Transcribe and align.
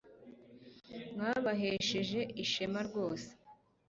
mwabahesheje 1.13 2.19
ishema 2.43 2.79
rwose 2.87 3.29